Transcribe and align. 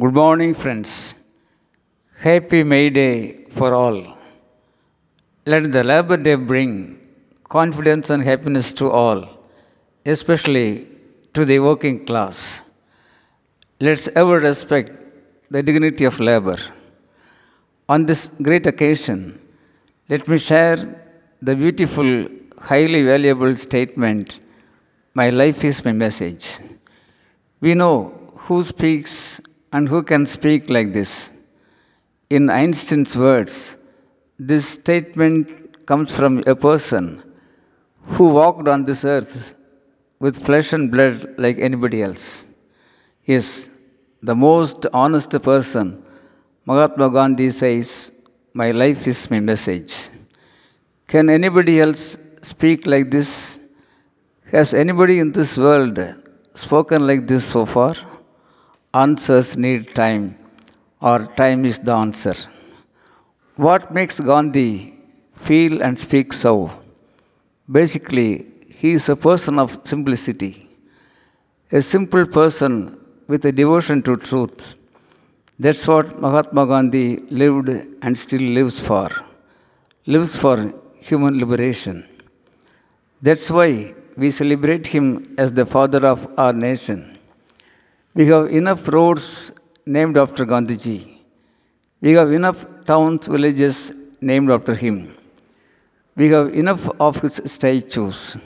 Good 0.00 0.14
morning, 0.14 0.54
friends. 0.54 1.14
Happy 2.16 2.64
May 2.64 2.88
Day 2.88 3.44
for 3.50 3.74
all. 3.74 4.16
Let 5.44 5.70
the 5.70 5.84
Labor 5.84 6.16
Day 6.16 6.36
bring 6.36 6.98
confidence 7.46 8.08
and 8.08 8.24
happiness 8.24 8.72
to 8.80 8.88
all, 8.90 9.28
especially 10.06 10.88
to 11.34 11.44
the 11.44 11.58
working 11.58 12.06
class. 12.06 12.62
Let's 13.80 14.08
ever 14.16 14.40
respect 14.40 14.92
the 15.50 15.62
dignity 15.62 16.06
of 16.06 16.18
labor. 16.20 16.56
On 17.86 18.06
this 18.06 18.28
great 18.40 18.66
occasion, 18.66 19.38
let 20.08 20.26
me 20.26 20.38
share 20.38 20.78
the 21.42 21.54
beautiful, 21.54 22.24
highly 22.58 23.02
valuable 23.02 23.54
statement 23.54 24.40
My 25.12 25.28
life 25.28 25.62
is 25.66 25.84
my 25.84 25.92
message. 25.92 26.60
We 27.60 27.74
know 27.74 28.32
who 28.44 28.62
speaks 28.62 29.42
and 29.72 29.88
who 29.88 30.02
can 30.02 30.26
speak 30.26 30.68
like 30.68 30.92
this. 30.92 31.30
In 32.28 32.50
Einstein's 32.50 33.16
words, 33.16 33.76
this 34.38 34.68
statement 34.68 35.86
comes 35.86 36.10
from 36.16 36.42
a 36.46 36.54
person 36.54 37.22
who 38.14 38.28
walked 38.40 38.68
on 38.68 38.84
this 38.84 39.04
earth 39.04 39.56
with 40.18 40.44
flesh 40.46 40.72
and 40.72 40.90
blood 40.90 41.34
like 41.38 41.58
anybody 41.58 42.02
else. 42.02 42.46
Yes, 43.24 43.46
the 44.22 44.34
most 44.34 44.86
honest 44.92 45.30
person, 45.42 46.02
Mahatma 46.66 47.10
Gandhi 47.10 47.50
says, 47.50 48.14
My 48.54 48.70
life 48.70 49.06
is 49.06 49.30
my 49.30 49.40
message. 49.40 50.10
Can 51.06 51.28
anybody 51.28 51.80
else 51.80 52.16
speak 52.40 52.86
like 52.86 53.10
this? 53.10 53.58
Has 54.50 54.74
anybody 54.74 55.18
in 55.18 55.32
this 55.32 55.56
world 55.58 55.98
spoken 56.54 57.06
like 57.06 57.26
this 57.26 57.44
so 57.44 57.64
far? 57.66 57.94
Answers 58.94 59.56
need 59.56 59.94
time, 59.94 60.36
or 61.00 61.26
time 61.34 61.64
is 61.64 61.78
the 61.78 61.92
answer. 61.92 62.34
What 63.56 63.90
makes 63.90 64.20
Gandhi 64.20 64.94
feel 65.34 65.82
and 65.82 65.98
speak 65.98 66.34
so? 66.34 66.70
Basically, 67.70 68.44
he 68.68 68.92
is 68.92 69.08
a 69.08 69.16
person 69.16 69.58
of 69.58 69.78
simplicity, 69.84 70.68
a 71.70 71.80
simple 71.80 72.26
person 72.26 73.00
with 73.28 73.46
a 73.46 73.52
devotion 73.52 74.02
to 74.02 74.16
truth. 74.16 74.78
That's 75.58 75.88
what 75.88 76.20
Mahatma 76.20 76.66
Gandhi 76.66 77.16
lived 77.30 77.70
and 78.02 78.18
still 78.18 78.42
lives 78.42 78.78
for, 78.78 79.08
lives 80.04 80.36
for 80.36 80.56
human 81.00 81.38
liberation. 81.38 82.06
That's 83.22 83.50
why 83.50 83.94
we 84.18 84.28
celebrate 84.28 84.88
him 84.88 85.34
as 85.38 85.50
the 85.50 85.64
father 85.64 86.06
of 86.06 86.28
our 86.36 86.52
nation. 86.52 87.18
We 88.14 88.26
have 88.26 88.50
enough 88.50 88.88
roads 88.88 89.52
named 89.86 90.18
after 90.18 90.44
Gandhiji. 90.44 91.18
We 92.02 92.12
have 92.12 92.30
enough 92.30 92.66
towns, 92.84 93.26
villages 93.26 93.98
named 94.20 94.50
after 94.50 94.74
him. 94.74 95.16
We 96.14 96.28
have 96.28 96.54
enough 96.54 96.90
of 97.00 97.20
his 97.22 97.40
statues. 97.46 98.36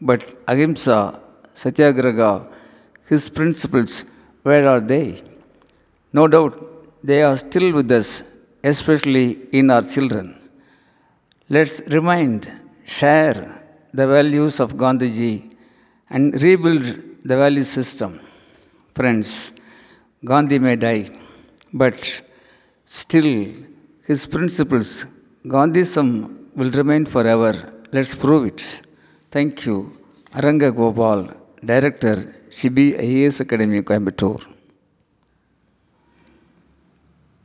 But 0.00 0.38
Ahimsa, 0.46 1.20
Satyagraha, 1.54 2.48
his 3.08 3.28
principles, 3.28 4.04
where 4.44 4.68
are 4.68 4.80
they? 4.80 5.22
No 6.12 6.28
doubt 6.28 6.54
they 7.02 7.22
are 7.22 7.36
still 7.36 7.72
with 7.72 7.90
us, 7.90 8.24
especially 8.62 9.38
in 9.50 9.70
our 9.70 9.82
children. 9.82 10.38
Let's 11.48 11.80
remind, 11.88 12.48
share 12.84 13.60
the 13.92 14.06
values 14.06 14.60
of 14.60 14.74
Gandhiji 14.74 15.52
and 16.10 16.40
rebuild 16.42 16.84
the 17.24 17.36
value 17.36 17.64
system. 17.64 18.20
Friends, 18.96 19.52
Gandhi 20.24 20.58
may 20.58 20.76
die, 20.84 21.04
but 21.80 21.98
still 22.86 23.30
his 24.08 24.26
principles, 24.34 24.88
Gandhism, 25.54 26.06
will 26.58 26.70
remain 26.70 27.04
forever. 27.04 27.52
Let's 27.92 28.14
prove 28.14 28.46
it. 28.46 28.62
Thank 29.30 29.66
you. 29.66 29.92
Aranga 30.32 30.74
Gopal, 30.74 31.28
Director, 31.72 32.16
CB 32.48 32.98
IAS 32.98 33.40
Academy, 33.40 33.82
Coimbatore. 33.82 34.55